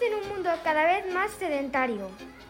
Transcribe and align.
Vivimos 0.00 0.02
en 0.02 0.24
un 0.24 0.36
mundo 0.36 0.50
cada 0.62 0.84
vez 0.84 1.12
más 1.12 1.30
sedentario. 1.32 2.08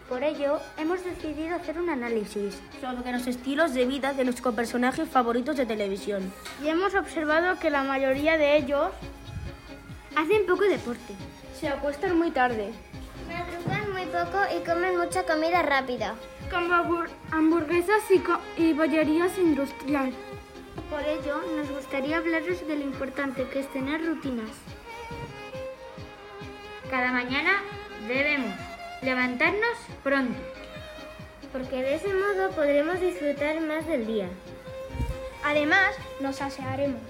Por 0.08 0.22
ello, 0.22 0.60
hemos 0.78 1.04
decidido 1.04 1.56
hacer 1.56 1.78
un 1.78 1.90
análisis 1.90 2.60
sobre 2.80 3.12
los 3.12 3.26
estilos 3.26 3.74
de 3.74 3.86
vida 3.86 4.12
de 4.12 4.24
nuestros 4.24 4.54
personajes 4.54 5.08
favoritos 5.08 5.56
de 5.56 5.66
televisión. 5.66 6.32
Y 6.62 6.68
hemos 6.68 6.94
observado 6.94 7.58
que 7.58 7.70
la 7.70 7.82
mayoría 7.82 8.38
de 8.38 8.56
ellos 8.56 8.90
hacen 10.14 10.46
poco 10.46 10.62
deporte. 10.62 11.14
Se 11.58 11.68
acuestan 11.68 12.16
muy 12.16 12.30
tarde. 12.30 12.72
Madrugan 13.28 13.92
muy 13.92 14.06
poco 14.06 14.38
y 14.56 14.64
comen 14.64 14.96
mucha 14.96 15.24
comida 15.24 15.62
rápida. 15.62 16.14
Como 16.50 17.04
hamburguesas 17.30 18.02
y, 18.10 18.62
y 18.62 18.72
bollerías 18.72 19.36
industrial. 19.38 20.12
Por 20.90 21.02
ello, 21.02 21.40
nos 21.56 21.70
gustaría 21.70 22.18
hablaros 22.18 22.66
de 22.66 22.76
lo 22.76 22.82
importante 22.82 23.46
que 23.48 23.60
es 23.60 23.72
tener 23.72 24.04
rutinas. 24.06 24.50
Cada 26.94 27.10
mañana 27.10 27.60
debemos 28.06 28.54
levantarnos 29.02 29.76
pronto, 30.04 30.38
porque 31.50 31.82
de 31.82 31.96
ese 31.96 32.14
modo 32.14 32.52
podremos 32.52 33.00
disfrutar 33.00 33.60
más 33.62 33.84
del 33.88 34.06
día. 34.06 34.28
Además, 35.42 35.92
nos 36.20 36.40
asearemos 36.40 37.00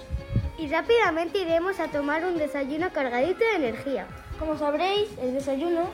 y 0.57 0.69
rápidamente 0.69 1.37
iremos 1.41 1.81
a 1.81 1.89
tomar 1.89 2.25
un 2.25 2.39
desayuno 2.39 2.95
cargadito 2.95 3.41
de 3.41 3.57
energía. 3.57 4.07
Como 4.39 4.57
sabréis, 4.57 5.11
el 5.21 5.35
desayuno 5.35 5.91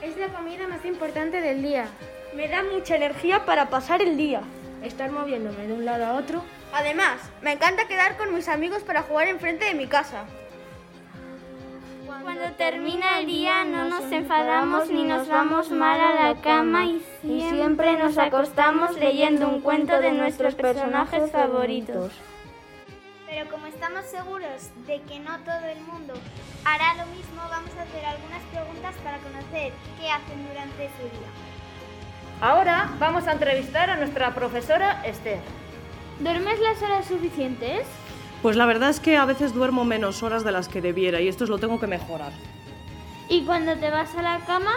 es 0.00 0.16
la 0.16 0.28
comida 0.28 0.68
más 0.68 0.84
importante 0.84 1.40
del 1.40 1.60
día. 1.60 1.88
Me 2.36 2.46
da 2.46 2.62
mucha 2.62 2.94
energía 2.94 3.44
para 3.46 3.68
pasar 3.68 4.00
el 4.00 4.16
día, 4.16 4.42
estar 4.84 5.10
moviéndome 5.10 5.66
de 5.66 5.72
un 5.72 5.84
lado 5.84 6.06
a 6.06 6.14
otro. 6.14 6.44
Además, 6.72 7.18
me 7.42 7.50
encanta 7.50 7.88
quedar 7.88 8.16
con 8.16 8.32
mis 8.32 8.46
amigos 8.46 8.84
para 8.84 9.02
jugar 9.02 9.26
enfrente 9.26 9.64
de 9.64 9.74
mi 9.74 9.88
casa. 9.88 10.24
Cuando 12.24 12.50
termina 12.52 13.18
el 13.18 13.26
día 13.26 13.64
no 13.64 13.84
nos 13.84 14.10
enfadamos 14.10 14.88
ni 14.88 15.04
nos 15.04 15.28
vamos 15.28 15.70
mal 15.70 16.00
a 16.00 16.14
la 16.14 16.40
cama 16.40 16.86
y 16.86 17.02
siempre 17.22 17.98
nos 17.98 18.16
acostamos 18.16 18.96
leyendo 18.96 19.46
un 19.46 19.60
cuento 19.60 20.00
de 20.00 20.12
nuestros 20.12 20.54
personajes 20.54 21.30
favoritos. 21.30 22.12
Pero 23.28 23.50
como 23.50 23.66
estamos 23.66 24.06
seguros 24.06 24.70
de 24.86 25.02
que 25.02 25.18
no 25.18 25.38
todo 25.40 25.66
el 25.66 25.80
mundo 25.82 26.14
hará 26.64 26.94
lo 26.94 27.04
mismo, 27.14 27.42
vamos 27.50 27.70
a 27.78 27.82
hacer 27.82 28.06
algunas 28.06 28.42
preguntas 28.44 28.94
para 29.04 29.18
conocer 29.18 29.74
qué 30.00 30.10
hacen 30.10 30.48
durante 30.48 30.88
su 30.96 31.02
día. 31.02 31.28
Ahora 32.40 32.88
vamos 32.98 33.26
a 33.26 33.32
entrevistar 33.32 33.90
a 33.90 33.96
nuestra 33.96 34.34
profesora 34.34 35.02
Esther. 35.04 35.40
¿Duermes 36.20 36.58
las 36.60 36.80
horas 36.80 37.04
suficientes? 37.04 37.86
Pues 38.44 38.56
la 38.56 38.66
verdad 38.66 38.90
es 38.90 39.00
que 39.00 39.16
a 39.16 39.24
veces 39.24 39.54
duermo 39.54 39.86
menos 39.86 40.22
horas 40.22 40.44
de 40.44 40.52
las 40.52 40.68
que 40.68 40.82
debiera 40.82 41.18
y 41.18 41.28
esto 41.28 41.44
es 41.44 41.48
lo 41.48 41.56
tengo 41.56 41.80
que 41.80 41.86
mejorar. 41.86 42.30
¿Y 43.30 43.42
cuando 43.46 43.74
te 43.76 43.88
vas 43.88 44.14
a 44.16 44.20
la 44.20 44.38
cama? 44.40 44.70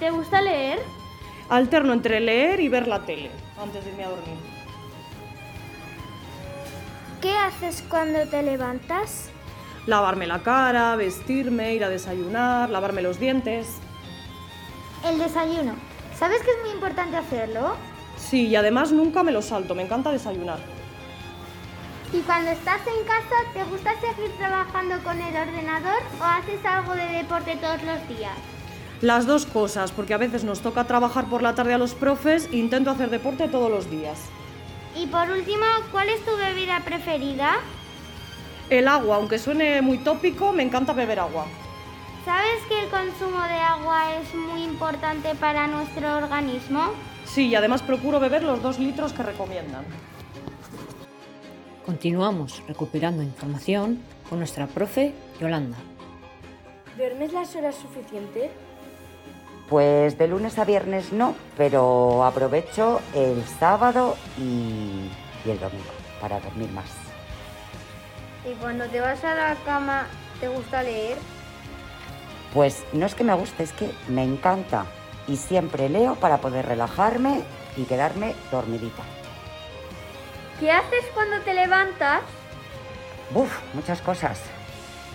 ¿Te 0.00 0.10
gusta 0.10 0.40
leer? 0.40 0.80
Alterno 1.48 1.92
entre 1.92 2.18
leer 2.18 2.58
y 2.58 2.68
ver 2.68 2.88
la 2.88 2.98
tele 3.06 3.30
antes 3.62 3.84
de 3.84 3.90
irme 3.92 4.02
a 4.02 4.08
dormir. 4.08 4.38
¿Qué 7.20 7.30
haces 7.30 7.84
cuando 7.88 8.26
te 8.26 8.42
levantas? 8.42 9.30
Lavarme 9.86 10.26
la 10.26 10.42
cara, 10.42 10.96
vestirme, 10.96 11.74
ir 11.74 11.84
a 11.84 11.90
desayunar, 11.90 12.70
lavarme 12.70 13.02
los 13.02 13.20
dientes. 13.20 13.68
El 15.08 15.16
desayuno. 15.16 15.76
¿Sabes 16.18 16.42
que 16.42 16.50
es 16.50 16.56
muy 16.60 16.70
importante 16.70 17.16
hacerlo? 17.16 17.76
Sí, 18.16 18.48
y 18.48 18.56
además 18.56 18.90
nunca 18.90 19.22
me 19.22 19.30
lo 19.30 19.42
salto, 19.42 19.76
me 19.76 19.84
encanta 19.84 20.10
desayunar. 20.10 20.81
¿Y 22.12 22.20
cuando 22.20 22.50
estás 22.50 22.80
en 22.86 23.06
casa, 23.06 23.36
te 23.54 23.64
gusta 23.64 23.92
seguir 23.98 24.30
trabajando 24.36 25.02
con 25.02 25.18
el 25.18 25.34
ordenador 25.34 26.02
o 26.20 26.24
haces 26.24 26.62
algo 26.62 26.92
de 26.94 27.06
deporte 27.06 27.56
todos 27.56 27.82
los 27.84 28.06
días? 28.06 28.36
Las 29.00 29.26
dos 29.26 29.46
cosas, 29.46 29.92
porque 29.92 30.12
a 30.12 30.18
veces 30.18 30.44
nos 30.44 30.60
toca 30.60 30.84
trabajar 30.84 31.24
por 31.24 31.40
la 31.40 31.54
tarde 31.54 31.72
a 31.72 31.78
los 31.78 31.94
profes 31.94 32.50
e 32.52 32.56
intento 32.56 32.90
hacer 32.90 33.08
deporte 33.08 33.48
todos 33.48 33.70
los 33.70 33.90
días. 33.90 34.18
Y 34.94 35.06
por 35.06 35.30
último, 35.30 35.64
¿cuál 35.90 36.10
es 36.10 36.22
tu 36.22 36.36
bebida 36.36 36.80
preferida? 36.84 37.60
El 38.68 38.88
agua, 38.88 39.16
aunque 39.16 39.38
suene 39.38 39.80
muy 39.80 39.96
tópico, 39.96 40.52
me 40.52 40.62
encanta 40.62 40.92
beber 40.92 41.18
agua. 41.18 41.46
¿Sabes 42.26 42.62
que 42.68 42.78
el 42.78 42.90
consumo 42.90 43.42
de 43.42 43.58
agua 43.58 44.14
es 44.16 44.34
muy 44.34 44.64
importante 44.64 45.34
para 45.36 45.66
nuestro 45.66 46.14
organismo? 46.18 46.92
Sí, 47.24 47.48
y 47.48 47.54
además 47.54 47.80
procuro 47.80 48.20
beber 48.20 48.42
los 48.42 48.62
dos 48.62 48.78
litros 48.78 49.14
que 49.14 49.22
recomiendan. 49.22 49.86
Continuamos 51.84 52.62
recuperando 52.68 53.24
información 53.24 54.00
con 54.28 54.38
nuestra 54.38 54.68
profe 54.68 55.12
Yolanda. 55.40 55.76
¿Duermes 56.96 57.32
las 57.32 57.56
horas 57.56 57.74
suficientes? 57.74 58.50
Pues 59.68 60.16
de 60.16 60.28
lunes 60.28 60.58
a 60.58 60.64
viernes 60.64 61.12
no, 61.12 61.34
pero 61.56 62.24
aprovecho 62.24 63.00
el 63.14 63.42
sábado 63.44 64.16
y, 64.38 65.08
y 65.44 65.50
el 65.50 65.58
domingo 65.58 65.90
para 66.20 66.38
dormir 66.38 66.70
más. 66.70 66.90
¿Y 68.48 68.54
cuando 68.60 68.86
te 68.86 69.00
vas 69.00 69.24
a 69.24 69.34
la 69.34 69.56
cama, 69.64 70.06
te 70.40 70.46
gusta 70.48 70.84
leer? 70.84 71.16
Pues 72.54 72.84
no 72.92 73.06
es 73.06 73.14
que 73.16 73.24
me 73.24 73.34
guste, 73.34 73.64
es 73.64 73.72
que 73.72 73.90
me 74.08 74.22
encanta. 74.22 74.86
Y 75.26 75.36
siempre 75.36 75.88
leo 75.88 76.14
para 76.16 76.38
poder 76.38 76.66
relajarme 76.66 77.42
y 77.76 77.84
quedarme 77.84 78.34
dormidita. 78.52 79.02
¿Qué 80.60 80.70
haces 80.70 81.04
cuando 81.14 81.40
te 81.40 81.54
levantas? 81.54 82.22
Uf, 83.34 83.52
muchas 83.74 84.00
cosas. 84.00 84.40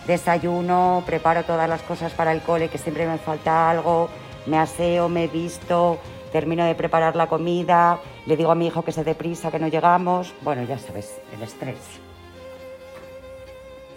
Desayuno, 0.06 1.04
preparo 1.06 1.44
todas 1.44 1.70
las 1.70 1.82
cosas 1.82 2.14
para 2.14 2.32
el 2.32 2.42
cole, 2.42 2.70
que 2.70 2.78
siempre 2.78 3.06
me 3.06 3.18
falta 3.18 3.70
algo, 3.70 4.10
me 4.46 4.58
aseo, 4.58 5.10
me 5.10 5.28
visto, 5.28 6.00
termino 6.32 6.66
de 6.66 6.76
preparar 6.76 7.16
la 7.16 7.28
comida, 7.28 8.00
le 8.26 8.38
digo 8.38 8.52
a 8.52 8.56
mi 8.56 8.68
hijo 8.68 8.84
que 8.84 8.92
se 8.92 9.04
dé 9.04 9.16
prisa, 9.16 9.52
que 9.52 9.60
no 9.60 9.68
llegamos. 9.68 10.34
Bueno, 10.42 10.64
ya 10.64 10.78
sabes, 10.78 11.20
el 11.34 11.44
estrés. 11.44 11.78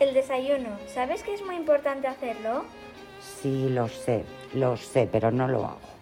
El 0.01 0.15
desayuno, 0.15 0.71
¿sabes 0.93 1.23
que 1.23 1.35
es 1.35 1.45
muy 1.45 1.57
importante 1.57 2.09
hacerlo? 2.09 2.65
Sí, 3.21 3.69
lo 3.69 3.89
sé, 3.89 4.25
lo 4.55 4.77
sé, 4.77 5.09
pero 5.11 5.31
no 5.31 5.47
lo 5.47 5.65
hago. 5.65 6.00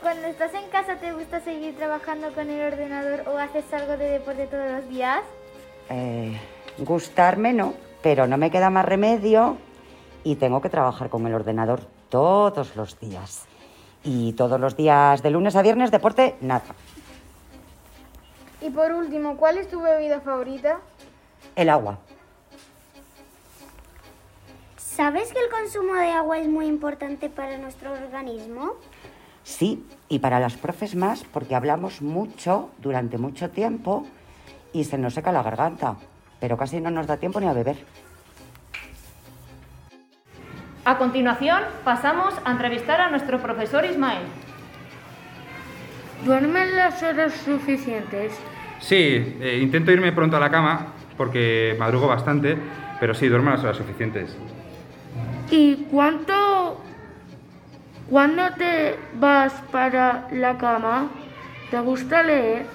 ¿Y 0.00 0.02
cuando 0.02 0.28
estás 0.28 0.54
en 0.54 0.66
casa 0.70 0.96
te 0.96 1.12
gusta 1.12 1.40
seguir 1.40 1.76
trabajando 1.76 2.32
con 2.32 2.48
el 2.48 2.72
ordenador 2.72 3.28
o 3.28 3.36
haces 3.36 3.70
algo 3.74 3.98
de 3.98 4.08
deporte 4.08 4.46
todos 4.46 4.70
los 4.70 4.88
días? 4.88 5.20
Eh, 5.90 6.40
gustarme 6.78 7.52
no, 7.52 7.74
pero 8.02 8.26
no 8.26 8.38
me 8.38 8.50
queda 8.50 8.70
más 8.70 8.86
remedio 8.86 9.58
y 10.24 10.36
tengo 10.36 10.62
que 10.62 10.70
trabajar 10.70 11.10
con 11.10 11.26
el 11.26 11.34
ordenador 11.34 11.80
todos 12.08 12.76
los 12.76 12.98
días. 12.98 13.44
Y 14.02 14.32
todos 14.32 14.58
los 14.58 14.74
días, 14.74 15.22
de 15.22 15.30
lunes 15.30 15.54
a 15.54 15.60
viernes, 15.60 15.90
deporte, 15.90 16.34
nada. 16.40 16.64
Y 18.62 18.70
por 18.70 18.92
último, 18.92 19.36
¿cuál 19.36 19.58
es 19.58 19.68
tu 19.68 19.82
bebida 19.82 20.22
favorita? 20.22 20.78
El 21.56 21.68
agua. 21.68 21.98
¿Sabes 24.78 25.30
que 25.30 25.40
el 25.40 25.50
consumo 25.50 25.92
de 25.92 26.10
agua 26.10 26.38
es 26.38 26.48
muy 26.48 26.66
importante 26.66 27.28
para 27.28 27.58
nuestro 27.58 27.92
organismo? 27.92 28.76
Sí, 29.42 29.84
y 30.08 30.18
para 30.18 30.40
las 30.40 30.54
profes 30.54 30.94
más, 30.94 31.24
porque 31.24 31.54
hablamos 31.54 32.02
mucho 32.02 32.70
durante 32.78 33.18
mucho 33.18 33.50
tiempo 33.50 34.06
y 34.72 34.84
se 34.84 34.98
nos 34.98 35.14
seca 35.14 35.32
la 35.32 35.42
garganta, 35.42 35.96
pero 36.40 36.56
casi 36.56 36.80
no 36.80 36.90
nos 36.90 37.06
da 37.06 37.16
tiempo 37.16 37.40
ni 37.40 37.46
a 37.46 37.52
beber. 37.52 37.76
A 40.84 40.96
continuación, 40.98 41.62
pasamos 41.84 42.34
a 42.44 42.52
entrevistar 42.52 43.00
a 43.00 43.10
nuestro 43.10 43.38
profesor 43.40 43.84
Ismael. 43.84 44.22
¿Duermen 46.24 46.76
las 46.76 47.02
horas 47.02 47.32
suficientes? 47.32 48.32
Sí, 48.80 49.36
eh, 49.40 49.58
intento 49.62 49.92
irme 49.92 50.12
pronto 50.12 50.36
a 50.36 50.40
la 50.40 50.50
cama 50.50 50.94
porque 51.16 51.76
madrugo 51.78 52.08
bastante, 52.08 52.56
pero 52.98 53.14
sí, 53.14 53.28
duermo 53.28 53.50
las 53.50 53.62
horas 53.62 53.76
suficientes. 53.76 54.34
¿Y 55.50 55.86
cuánto 55.90 56.32
¿Cuándo 58.10 58.42
te 58.58 58.96
vas 59.14 59.52
para 59.70 60.26
la 60.32 60.58
cama? 60.58 61.08
¿Te 61.70 61.78
gusta 61.78 62.24
leer? 62.24 62.66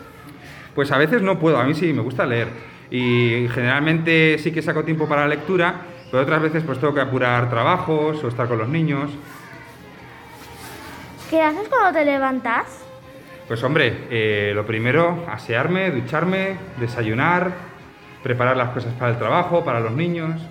Pues 0.74 0.94
a 0.94 0.98
veces 0.98 1.22
no 1.22 1.38
puedo, 1.38 1.58
a 1.58 1.66
mí 1.66 1.74
sí, 1.74 1.92
me 1.92 2.02
gusta 2.02 2.26
leer. 2.26 2.48
Y 2.90 3.46
generalmente 3.50 4.38
sí 4.40 4.54
que 4.54 4.62
saco 4.62 4.86
tiempo 4.86 5.10
para 5.10 5.24
la 5.24 5.28
lectura, 5.28 5.82
pero 6.10 6.24
otras 6.24 6.42
veces 6.42 6.64
pues 6.64 6.80
tengo 6.80 6.94
que 6.94 7.02
apurar 7.02 7.50
trabajos 7.50 8.24
o 8.24 8.30
estar 8.30 8.48
con 8.48 8.60
los 8.60 8.70
niños. 8.70 9.12
¿Qué 11.30 11.42
haces 11.42 11.68
cuando 11.68 12.00
te 12.00 12.06
levantas? 12.06 12.86
Pues 13.46 13.62
hombre, 13.62 14.08
eh, 14.10 14.54
lo 14.56 14.66
primero, 14.66 15.26
asearme, 15.28 15.92
ducharme, 15.92 16.56
desayunar, 16.80 17.52
preparar 18.24 18.56
las 18.56 18.70
cosas 18.70 18.94
para 18.94 19.12
el 19.12 19.18
trabajo, 19.18 19.66
para 19.66 19.82
los 19.82 19.92
niños. 19.92 20.42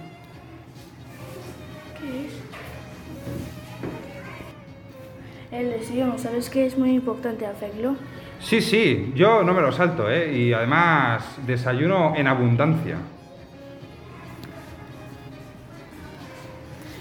El 5.55 5.71
desayuno, 5.71 6.19
¿sabes 6.19 6.51
que 6.51 6.67
es 6.67 6.77
muy 6.77 6.91
importante 6.91 7.47
hacerlo? 7.47 7.95
Sí, 8.41 8.61
sí, 8.61 9.13
yo 9.15 9.45
no 9.45 9.55
me 9.55 9.61
lo 9.61 9.71
salto, 9.71 10.11
¿eh? 10.11 10.37
Y 10.37 10.53
además 10.53 11.25
desayuno 11.47 12.13
en 12.17 12.27
abundancia. 12.27 12.97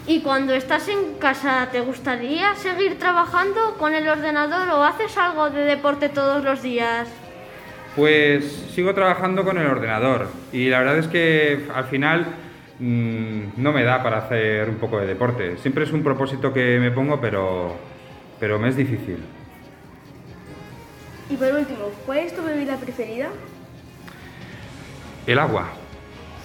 ¿Y 0.06 0.22
cuando 0.22 0.54
estás 0.54 0.88
en 0.88 1.16
casa, 1.16 1.70
te 1.72 1.80
gustaría 1.80 2.54
seguir 2.54 3.00
trabajando 3.00 3.76
con 3.80 3.96
el 3.96 4.08
ordenador 4.08 4.70
o 4.70 4.84
haces 4.84 5.18
algo 5.18 5.50
de 5.50 5.64
deporte 5.64 6.10
todos 6.10 6.44
los 6.44 6.62
días? 6.62 7.08
Pues 7.96 8.46
sigo 8.76 8.94
trabajando 8.94 9.44
con 9.44 9.58
el 9.58 9.66
ordenador 9.66 10.28
y 10.52 10.70
la 10.70 10.78
verdad 10.80 11.00
es 11.00 11.08
que 11.08 11.66
al 11.74 11.86
final 11.86 12.28
mmm, 12.78 13.40
no 13.58 13.72
me 13.72 13.84
da 13.84 14.04
para 14.04 14.20
hacer 14.20 14.70
un 14.70 14.76
poco 14.76 15.00
de 15.00 15.08
deporte. 15.08 15.58
Siempre 15.58 15.86
es 15.86 15.92
un 15.92 16.04
propósito 16.04 16.54
que 16.54 16.78
me 16.80 16.92
pongo, 16.92 17.20
pero, 17.20 17.93
pero 18.44 18.60
me 18.60 18.68
es 18.68 18.76
difícil. 18.76 19.24
Y 21.30 21.38
por 21.38 21.48
último, 21.54 21.86
¿cuál 22.06 22.18
es 22.18 22.36
tu 22.36 22.44
bebida 22.44 22.76
preferida? 22.76 23.30
El 25.26 25.40
agua. 25.40 25.70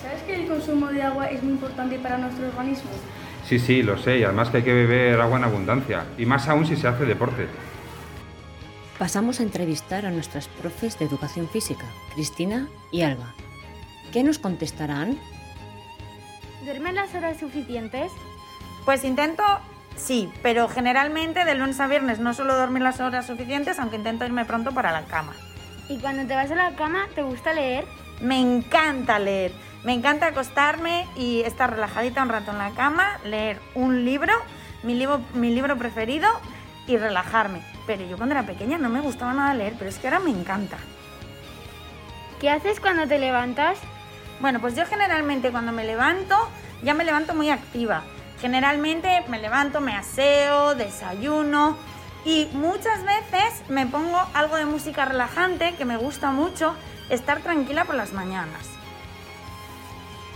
¿Sabes 0.01 0.23
que 0.23 0.37
el 0.37 0.47
consumo 0.47 0.87
de 0.87 1.03
agua 1.03 1.27
es 1.27 1.43
muy 1.43 1.55
importante 1.55 1.99
para 1.99 2.17
nuestro 2.19 2.47
organismo? 2.47 2.89
Sí, 3.49 3.59
sí, 3.59 3.83
lo 3.83 3.99
sé, 3.99 4.19
y 4.19 4.23
además 4.23 4.49
que 4.51 4.59
hay 4.59 4.63
que 4.63 4.75
beber 4.75 5.21
agua 5.21 5.39
en 5.39 5.45
abundancia, 5.47 6.05
y 6.17 6.25
más 6.25 6.47
aún 6.47 6.67
si 6.67 6.77
se 6.77 6.87
hace 6.87 7.05
deporte. 7.05 7.49
Pasamos 8.97 9.41
a 9.41 9.43
entrevistar 9.43 10.07
a 10.07 10.13
nuestras 10.13 10.47
profes 10.47 11.01
de 11.01 11.05
educación 11.05 11.49
física, 11.49 11.87
Cristina 12.15 12.69
y 12.93 13.03
Alba. 13.03 13.35
¿Qué 14.13 14.23
nos 14.23 14.39
contestarán? 14.39 15.19
¿Duermen 16.65 16.95
las 16.95 17.13
horas 17.17 17.41
suficientes? 17.41 18.13
Pues 18.85 19.03
intento, 19.03 19.43
sí, 19.99 20.33
pero 20.43 20.69
generalmente 20.69 21.45
de 21.45 21.55
lunes 21.55 21.81
a 21.81 21.87
viernes 21.87 22.19
no 22.19 22.35
suelo 22.35 22.57
dormir 22.57 22.83
las 22.83 23.01
horas 23.01 23.27
suficientes, 23.27 23.79
aunque 23.79 23.97
intento 23.97 24.25
irme 24.25 24.45
pronto 24.45 24.73
para 24.73 24.93
la 24.93 25.05
cama. 25.05 25.35
¿Y 25.89 25.99
cuando 25.99 26.27
te 26.27 26.35
vas 26.35 26.51
a 26.51 26.55
la 26.55 26.75
cama, 26.77 27.07
te 27.15 27.23
gusta 27.23 27.53
leer? 27.53 27.85
Me 28.21 28.41
encanta 28.41 29.19
leer. 29.19 29.53
Me 29.85 29.93
encanta 29.93 30.27
acostarme 30.27 31.07
y 31.17 31.43
estar 31.43 31.71
relajadita 31.71 32.23
un 32.23 32.29
rato 32.29 32.51
en 32.51 32.59
la 32.59 32.71
cama, 32.71 33.19
leer 33.25 33.61
un 33.75 34.05
libro, 34.05 34.33
mi 34.83 34.95
libro, 34.95 35.21
mi 35.35 35.55
libro 35.55 35.77
preferido 35.77 36.29
y 36.87 36.97
relajarme. 36.97 37.63
Pero 37.87 38.05
yo 38.05 38.17
cuando 38.17 38.35
era 38.35 38.45
pequeña 38.45 38.77
no 38.77 38.89
me 38.89 39.01
gustaba 39.01 39.33
nada 39.33 39.55
leer, 39.55 39.75
pero 39.79 39.89
es 39.89 39.99
que 39.99 40.09
ahora 40.09 40.21
me 40.21 40.31
encanta. 40.31 40.79
¿Qué 42.41 42.51
haces 42.51 42.81
cuando 42.81 43.07
te 43.07 43.19
levantas? 43.19 43.79
Bueno, 44.41 44.61
pues 44.61 44.77
yo 44.77 44.85
generalmente 44.87 45.51
cuando 45.51 45.73
me 45.73 45.85
levanto, 45.85 46.37
ya 46.83 46.95
me 46.95 47.05
levanto 47.05 47.35
muy 47.35 47.51
activa. 47.51 48.03
Generalmente 48.41 49.25
me 49.29 49.41
levanto, 49.41 49.81
me 49.81 49.95
aseo, 49.95 50.75
desayuno 50.75 51.77
y 52.25 52.49
muchas 52.53 53.03
veces 53.05 53.69
me 53.69 53.87
pongo 53.87 54.21
algo 54.35 54.57
de 54.57 54.65
música 54.65 55.05
relajante 55.05 55.75
que 55.75 55.85
me 55.85 55.97
gusta 55.97 56.31
mucho 56.31 56.75
estar 57.11 57.41
tranquila 57.41 57.85
por 57.85 57.97
las 57.97 58.13
mañanas. 58.13 58.69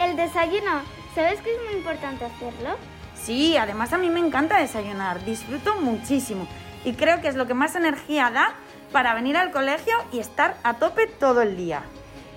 El 0.00 0.16
desayuno, 0.16 0.82
¿sabes 1.14 1.40
que 1.43 1.54
es 1.54 1.62
muy 1.64 1.75
importante 1.75 2.25
hacerlo? 2.25 2.76
Sí, 3.14 3.56
además 3.56 3.93
a 3.93 3.99
mí 3.99 4.10
me 4.10 4.19
encanta 4.19 4.58
desayunar, 4.58 5.25
disfruto 5.25 5.81
muchísimo 5.81 6.49
y 6.84 6.94
creo 6.94 7.20
que 7.20 7.28
es 7.28 7.37
lo 7.37 7.46
que 7.46 7.54
más 7.54 7.76
energía 7.76 8.31
da 8.31 8.54
para 8.90 9.14
venir 9.14 9.37
al 9.37 9.52
colegio 9.52 9.94
y 10.12 10.19
estar 10.19 10.56
a 10.64 10.75
tope 10.75 11.06
todo 11.06 11.43
el 11.43 11.56
día. 11.56 11.82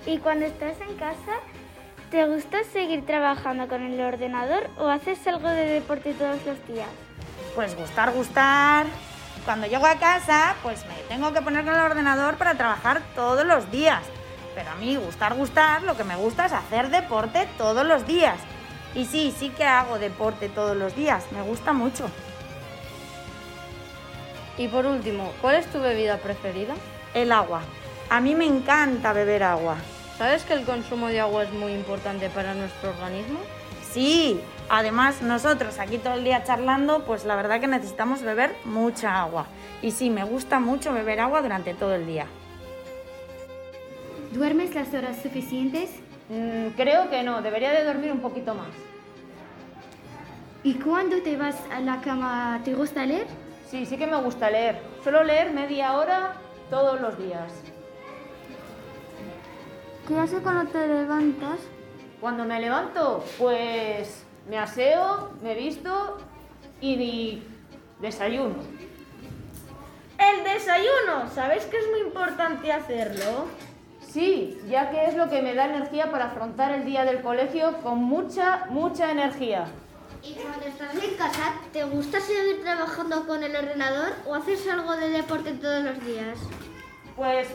¿Y 0.06 0.18
cuando 0.18 0.46
estás 0.46 0.80
en 0.80 0.96
casa, 0.96 1.40
te 2.10 2.24
gusta 2.26 2.58
seguir 2.72 3.04
trabajando 3.04 3.68
con 3.68 3.82
el 3.82 4.00
ordenador 4.00 4.70
o 4.78 4.88
haces 4.88 5.26
algo 5.26 5.48
de 5.48 5.66
deporte 5.66 6.14
todos 6.14 6.44
los 6.46 6.66
días? 6.66 6.88
Pues 7.54 7.76
gustar, 7.76 8.12
gustar. 8.12 8.86
Cuando 9.44 9.66
llego 9.66 9.86
a 9.86 9.96
casa, 9.96 10.56
pues 10.62 10.84
me 10.86 10.94
tengo 11.08 11.32
que 11.32 11.42
poner 11.42 11.64
con 11.64 11.74
el 11.74 11.80
ordenador 11.80 12.36
para 12.36 12.54
trabajar 12.54 13.02
todos 13.14 13.44
los 13.44 13.70
días. 13.70 14.02
Pero 14.54 14.70
a 14.70 14.74
mí 14.76 14.96
gustar, 14.96 15.34
gustar, 15.34 15.82
lo 15.82 15.96
que 15.96 16.04
me 16.04 16.16
gusta 16.16 16.46
es 16.46 16.52
hacer 16.52 16.90
deporte 16.90 17.46
todos 17.58 17.86
los 17.86 18.06
días. 18.06 18.38
Y 18.94 19.04
sí, 19.04 19.34
sí 19.36 19.50
que 19.50 19.64
hago 19.64 19.98
deporte 19.98 20.48
todos 20.48 20.76
los 20.76 20.96
días, 20.96 21.24
me 21.32 21.42
gusta 21.42 21.72
mucho. 21.72 22.08
Y 24.56 24.68
por 24.68 24.86
último, 24.86 25.32
¿cuál 25.42 25.56
es 25.56 25.66
tu 25.66 25.80
bebida 25.80 26.16
preferida? 26.16 26.74
El 27.12 27.30
agua. 27.30 27.60
A 28.08 28.20
mí 28.20 28.34
me 28.34 28.46
encanta 28.46 29.12
beber 29.12 29.42
agua. 29.42 29.76
¿Sabes 30.18 30.44
que 30.44 30.54
el 30.54 30.64
consumo 30.64 31.08
de 31.08 31.20
agua 31.20 31.44
es 31.44 31.52
muy 31.52 31.72
importante 31.72 32.30
para 32.30 32.54
nuestro 32.54 32.90
organismo? 32.90 33.38
Sí, 33.90 34.40
además 34.70 35.20
nosotros 35.20 35.78
aquí 35.78 35.98
todo 35.98 36.14
el 36.14 36.24
día 36.24 36.42
charlando, 36.42 37.04
pues 37.04 37.26
la 37.26 37.36
verdad 37.36 37.60
que 37.60 37.66
necesitamos 37.66 38.22
beber 38.22 38.54
mucha 38.64 39.20
agua. 39.20 39.46
Y 39.82 39.90
sí, 39.90 40.08
me 40.08 40.24
gusta 40.24 40.58
mucho 40.58 40.94
beber 40.94 41.20
agua 41.20 41.42
durante 41.42 41.74
todo 41.74 41.94
el 41.94 42.06
día. 42.06 42.26
¿Duermes 44.32 44.74
las 44.74 44.92
horas 44.94 45.18
suficientes? 45.22 45.90
Mm, 46.30 46.68
creo 46.76 47.10
que 47.10 47.22
no, 47.22 47.42
debería 47.42 47.72
de 47.72 47.84
dormir 47.84 48.10
un 48.10 48.20
poquito 48.20 48.54
más. 48.54 48.68
¿Y 50.62 50.74
cuando 50.74 51.20
te 51.22 51.36
vas 51.36 51.56
a 51.70 51.80
la 51.80 52.00
cama, 52.00 52.60
te 52.64 52.74
gusta 52.74 53.04
leer? 53.04 53.26
Sí, 53.70 53.84
sí 53.84 53.98
que 53.98 54.06
me 54.06 54.16
gusta 54.16 54.50
leer. 54.50 54.80
Suelo 55.02 55.22
leer 55.22 55.52
media 55.52 55.92
hora 55.92 56.34
todos 56.70 57.00
los 57.02 57.18
días. 57.18 57.52
¿Qué 60.06 60.16
haces 60.16 60.40
cuando 60.40 60.70
te 60.70 60.86
levantas? 60.86 61.58
Cuando 62.20 62.44
me 62.44 62.60
levanto, 62.60 63.24
pues 63.38 64.24
me 64.48 64.56
aseo, 64.56 65.32
me 65.42 65.54
visto 65.54 66.18
y 66.80 67.42
desayuno. 67.98 68.54
El 70.16 70.44
desayuno, 70.44 71.28
¿sabes 71.34 71.64
que 71.66 71.78
es 71.78 71.90
muy 71.90 72.00
importante 72.00 72.72
hacerlo? 72.72 73.48
Sí, 74.00 74.60
ya 74.68 74.90
que 74.90 75.06
es 75.06 75.16
lo 75.16 75.28
que 75.28 75.42
me 75.42 75.54
da 75.54 75.66
energía 75.66 76.12
para 76.12 76.26
afrontar 76.26 76.72
el 76.72 76.84
día 76.84 77.04
del 77.04 77.20
colegio 77.20 77.78
con 77.82 77.98
mucha, 77.98 78.66
mucha 78.70 79.10
energía. 79.10 79.66
¿Y 80.22 80.34
cuando 80.34 80.66
estás 80.66 80.94
en 81.02 81.14
casa, 81.16 81.54
te 81.72 81.82
gusta 81.82 82.20
seguir 82.20 82.62
trabajando 82.62 83.26
con 83.26 83.42
el 83.42 83.56
ordenador 83.56 84.12
o 84.24 84.34
haces 84.36 84.68
algo 84.68 84.96
de 84.96 85.10
deporte 85.10 85.52
todos 85.52 85.82
los 85.82 86.04
días? 86.04 86.38
Pues 87.16 87.48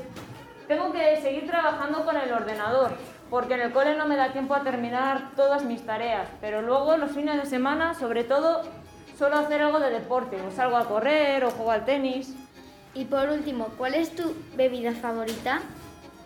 tengo 0.67 0.91
que 0.91 1.21
seguir 1.21 1.47
trabajando 1.47 2.05
con 2.05 2.17
el 2.17 2.31
ordenador, 2.31 2.91
porque 3.29 3.53
en 3.53 3.61
el 3.61 3.71
cole 3.71 3.95
no 3.95 4.07
me 4.07 4.15
da 4.15 4.31
tiempo 4.31 4.53
a 4.53 4.63
terminar 4.63 5.31
todas 5.35 5.63
mis 5.63 5.85
tareas, 5.85 6.27
pero 6.39 6.61
luego 6.61 6.97
los 6.97 7.11
fines 7.11 7.41
de 7.41 7.45
semana, 7.45 7.93
sobre 7.93 8.23
todo, 8.23 8.61
suelo 9.17 9.37
hacer 9.37 9.61
algo 9.61 9.79
de 9.79 9.89
deporte, 9.89 10.41
o 10.41 10.51
salgo 10.51 10.77
a 10.77 10.85
correr 10.85 11.43
o 11.45 11.51
juego 11.51 11.71
al 11.71 11.85
tenis. 11.85 12.35
Y 12.93 13.05
por 13.05 13.29
último, 13.29 13.69
¿cuál 13.77 13.95
es 13.95 14.13
tu 14.15 14.35
bebida 14.55 14.91
favorita? 14.91 15.61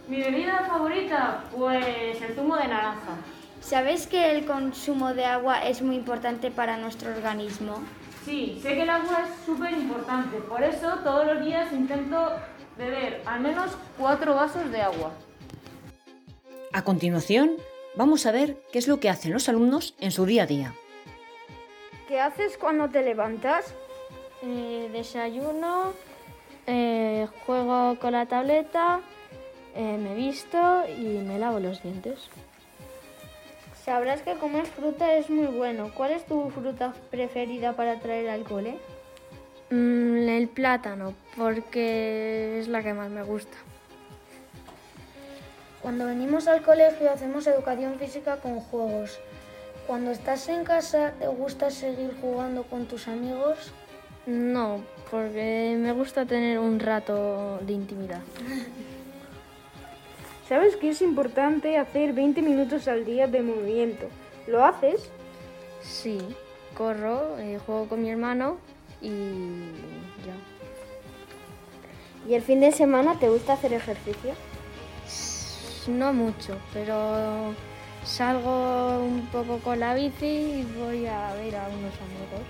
Mi 0.07 0.19
bebida 0.21 0.65
favorita, 0.67 1.43
pues 1.55 2.21
el 2.21 2.35
zumo 2.35 2.55
de 2.55 2.67
naranja. 2.67 3.17
¿Sabes 3.61 4.07
que 4.07 4.31
el 4.31 4.45
consumo 4.45 5.13
de 5.13 5.25
agua 5.25 5.63
es 5.63 5.81
muy 5.81 5.95
importante 5.95 6.51
para 6.51 6.77
nuestro 6.77 7.09
organismo? 7.09 7.81
Sí, 8.23 8.59
sé 8.61 8.75
que 8.75 8.81
el 8.83 8.89
agua 8.89 9.25
es 9.25 9.45
súper 9.45 9.71
importante, 9.73 10.37
por 10.37 10.63
eso 10.63 10.89
todos 11.03 11.27
los 11.27 11.45
días 11.45 11.71
intento 11.71 12.31
beber 12.77 13.21
al 13.25 13.41
menos 13.41 13.71
cuatro 13.97 14.35
vasos 14.35 14.71
de 14.71 14.81
agua. 14.81 15.11
A 16.73 16.83
continuación, 16.83 17.51
vamos 17.95 18.25
a 18.25 18.31
ver 18.31 18.57
qué 18.71 18.79
es 18.79 18.87
lo 18.87 18.99
que 18.99 19.09
hacen 19.09 19.33
los 19.33 19.47
alumnos 19.47 19.95
en 19.99 20.11
su 20.11 20.25
día 20.25 20.43
a 20.43 20.45
día. 20.45 20.73
¿Qué 22.07 22.19
haces 22.19 22.57
cuando 22.57 22.89
te 22.89 23.01
levantas? 23.01 23.73
Eh, 24.43 24.89
desayuno, 24.91 25.93
eh, 26.67 27.27
juego 27.45 27.97
con 27.99 28.11
la 28.11 28.25
tableta, 28.25 29.01
eh, 29.75 29.97
me 29.97 30.13
visto 30.13 30.83
y 30.87 31.19
me 31.19 31.39
lavo 31.39 31.59
los 31.59 31.81
dientes. 31.81 32.29
Sabrás 33.83 34.21
que 34.21 34.33
comer 34.33 34.65
fruta 34.65 35.13
es 35.13 35.29
muy 35.29 35.45
bueno. 35.45 35.91
¿Cuál 35.95 36.11
es 36.11 36.25
tu 36.25 36.49
fruta 36.49 36.93
preferida 37.11 37.73
para 37.73 37.99
traer 37.99 38.29
al 38.29 38.43
cole? 38.43 38.79
Mm, 39.69 40.29
el 40.29 40.47
plátano, 40.47 41.13
porque 41.35 42.59
es 42.59 42.67
la 42.67 42.83
que 42.83 42.93
más 42.93 43.09
me 43.09 43.23
gusta. 43.23 43.57
Cuando 45.81 46.05
venimos 46.05 46.47
al 46.47 46.61
colegio 46.61 47.11
hacemos 47.11 47.47
educación 47.47 47.97
física 47.97 48.37
con 48.37 48.59
juegos. 48.59 49.19
Cuando 49.87 50.11
estás 50.11 50.47
en 50.49 50.63
casa, 50.63 51.13
¿te 51.19 51.27
gusta 51.27 51.69
seguir 51.69 52.15
jugando 52.21 52.63
con 52.63 52.85
tus 52.85 53.07
amigos? 53.07 53.71
No, 54.25 54.81
porque 55.11 55.75
me 55.79 55.91
gusta 55.91 56.25
tener 56.25 56.59
un 56.59 56.79
rato 56.79 57.59
de 57.61 57.73
intimidad. 57.73 58.21
¿Sabes 60.49 60.75
que 60.75 60.89
es 60.89 61.01
importante 61.01 61.77
hacer 61.77 62.13
20 62.13 62.41
minutos 62.43 62.87
al 62.87 63.03
día 63.03 63.27
de 63.27 63.41
movimiento? 63.41 64.07
¿Lo 64.47 64.63
haces? 64.63 65.09
Sí, 65.81 66.19
corro, 66.75 67.39
eh, 67.39 67.59
juego 67.65 67.87
con 67.87 68.03
mi 68.03 68.11
hermano 68.11 68.57
y 69.05 69.71
ya. 70.25 70.35
¿Y 72.27 72.33
el 72.33 72.41
fin 72.41 72.59
de 72.59 72.71
semana 72.71 73.19
te 73.19 73.29
gusta 73.29 73.53
hacer 73.53 73.73
ejercicio? 73.73 74.33
No 75.87 76.13
mucho, 76.13 76.57
pero 76.73 77.53
salgo 78.03 78.99
un 78.99 79.27
poco 79.31 79.59
con 79.59 79.79
la 79.79 79.93
bici 79.93 80.25
y 80.25 80.67
voy 80.79 81.05
a 81.05 81.33
ver 81.35 81.55
a 81.55 81.67
unos 81.67 81.93
amigos. 82.01 82.45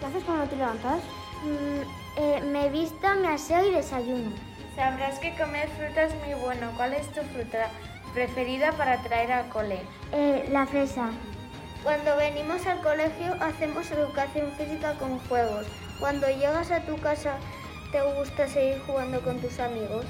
¿Qué 0.00 0.06
haces 0.06 0.24
cuando 0.24 0.46
te 0.46 0.56
levantas? 0.56 1.02
Mm, 1.44 2.20
eh, 2.20 2.40
me 2.50 2.68
visto, 2.70 3.14
me 3.22 3.28
aseo 3.28 3.64
y 3.68 3.74
desayuno. 3.74 4.32
Sabrás 4.74 5.18
que 5.18 5.36
comer 5.36 5.68
fruta 5.68 6.04
es 6.04 6.14
muy 6.24 6.34
bueno. 6.40 6.72
¿Cuál 6.76 6.94
es 6.94 7.06
tu 7.12 7.20
fruta 7.20 7.70
preferida 8.14 8.72
para 8.72 9.02
traer 9.02 9.30
al 9.30 9.48
cole? 9.50 9.80
Eh, 10.12 10.48
la 10.50 10.66
fresa. 10.66 11.10
Cuando 11.82 12.14
venimos 12.16 12.66
al 12.66 12.80
colegio 12.82 13.34
hacemos 13.40 13.90
educación 13.90 14.52
física 14.52 14.94
con 14.98 15.18
juegos. 15.20 15.66
Cuando 15.98 16.26
llegas 16.28 16.70
a 16.70 16.80
tu 16.80 16.96
casa, 16.98 17.36
¿te 17.90 18.02
gusta 18.02 18.46
seguir 18.48 18.82
jugando 18.86 19.20
con 19.22 19.38
tus 19.40 19.58
amigos? 19.58 20.04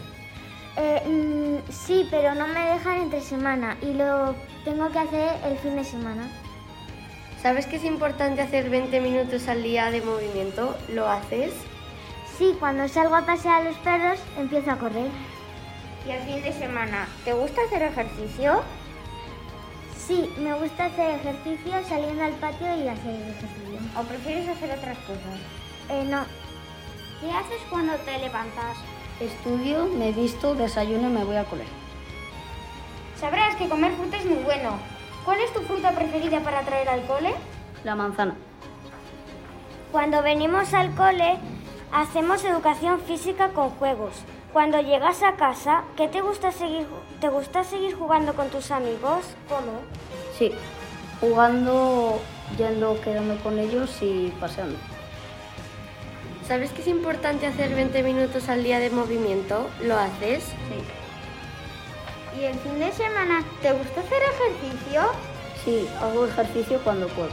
Eh, 0.77 1.01
mm, 1.07 1.71
sí, 1.71 2.09
pero 2.11 2.35
no 2.35 2.49
me 2.49 2.61
dejan 2.61 3.03
entre 3.03 3.21
semana 3.21 3.77
y 3.83 3.93
lo 3.95 4.35
tengo 4.65 4.91
que 4.91 4.99
hacer 4.99 5.37
el 5.45 5.59
fin 5.59 5.77
de 5.77 5.85
semana. 5.85 6.29
¿Sabes 7.41 7.67
que 7.67 7.77
es 7.77 7.85
importante 7.85 8.43
hacer 8.43 8.69
20 8.69 9.01
minutos 9.01 9.47
al 9.47 9.63
día 9.63 9.91
de 9.91 10.03
movimiento? 10.03 10.77
¿Lo 10.89 11.09
haces? 11.09 11.55
Sí, 12.37 12.57
cuando 12.59 12.89
salgo 12.89 13.15
a 13.15 13.27
pasear 13.27 13.63
a 13.63 13.65
los 13.65 13.77
perros 13.79 14.19
empiezo 14.37 14.73
a 14.73 14.77
correr. 14.77 15.09
¿Y 16.07 16.11
el 16.11 16.23
fin 16.23 16.43
de 16.43 16.53
semana? 16.53 17.07
¿Te 17.25 17.33
gusta 17.33 17.61
hacer 17.63 17.83
ejercicio? 17.83 18.63
Sí, 20.07 20.33
me 20.39 20.55
gusta 20.55 20.87
hacer 20.87 21.21
ejercicio 21.21 21.73
saliendo 21.89 22.25
al 22.25 22.33
patio 22.33 22.67
y 22.77 22.89
hacer 22.89 23.15
ejercicio. 23.15 23.79
¿O 23.99 24.03
prefieres 24.03 24.49
hacer 24.49 24.77
otras 24.77 24.99
cosas? 24.99 25.39
Eh, 25.89 26.05
no. 26.09 26.25
¿Qué 27.21 27.31
haces 27.31 27.61
cuando 27.69 27.95
te 27.97 28.19
levantas? 28.19 28.77
Estudio, 29.21 29.87
me 29.87 30.13
visto, 30.13 30.55
desayuno 30.55 31.09
y 31.09 31.13
me 31.13 31.25
voy 31.25 31.37
al 31.37 31.47
colegio. 31.47 31.75
Sabrás 33.21 33.55
que 33.57 33.69
comer 33.69 33.93
fruta 33.93 34.17
es 34.17 34.25
muy 34.25 34.43
bueno. 34.43 34.79
¿Cuál 35.25 35.41
es 35.41 35.53
tu 35.53 35.61
fruta 35.61 35.93
preferida 35.93 36.41
para 36.41 36.63
traer 36.63 36.89
al 36.89 37.05
cole? 37.07 37.35
La 37.85 37.95
manzana. 37.95 38.35
Cuando 39.93 40.23
venimos 40.23 40.73
al 40.73 40.95
cole, 40.95 41.39
hacemos 41.93 42.43
educación 42.45 43.01
física 43.01 43.51
con 43.51 43.71
juegos. 43.71 44.15
Cuando 44.53 44.81
llegas 44.81 45.23
a 45.23 45.37
casa, 45.37 45.85
¿qué 45.97 46.09
te 46.09 46.23
gusta 46.23 46.51
seguir, 46.51 46.85
te 47.21 47.29
gusta 47.29 47.63
seguir 47.63 47.95
jugando 47.95 48.35
con 48.35 48.49
tus 48.49 48.73
amigos? 48.73 49.25
¿Cómo? 49.49 49.81
Sí, 50.37 50.53
jugando, 51.21 52.21
yendo, 52.59 53.01
quedando 53.01 53.37
con 53.45 53.61
ellos 53.61 53.97
y 54.01 54.33
paseando. 54.41 54.77
¿Sabes 56.49 56.73
que 56.73 56.83
es 56.83 56.89
importante 56.89 57.47
hacer 57.47 57.77
20 57.77 58.03
minutos 58.03 58.49
al 58.49 58.65
día 58.65 58.81
de 58.81 58.91
movimiento? 58.91 59.71
¿Lo 59.83 59.97
haces? 59.97 60.43
Sí. 60.43 62.41
¿Y 62.41 62.45
el 62.47 62.59
fin 62.59 62.81
de 62.81 62.91
semana 62.91 63.45
te 63.63 63.73
gusta 63.73 64.01
hacer 64.01 64.21
ejercicio? 64.21 65.03
Sí, 65.65 65.89
hago 66.01 66.27
ejercicio 66.27 66.81
cuando 66.83 67.07
puedo. 67.09 67.31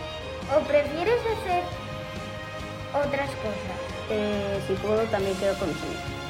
¿O 0.56 0.60
prefieres 0.68 1.20
hacer 1.22 1.64
otras 2.94 3.30
cosas? 3.30 3.80
Eh, 4.12 4.62
si 4.68 4.74
puedo, 4.76 5.02
también 5.06 5.36
quedo 5.38 5.58
con 5.58 5.70
los 5.70 5.78
amigos. 5.82 6.27